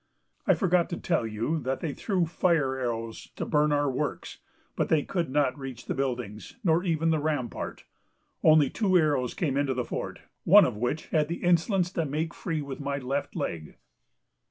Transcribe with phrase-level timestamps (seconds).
[0.47, 4.39] I forgot to tell you that they threw fire arrows to burn our works,
[4.75, 7.83] but they could not reach the buildings, nor even the rampart.
[8.43, 12.33] Only two arrows came into the fort, one of which had the insolence to make
[12.33, 13.75] free with my left leg."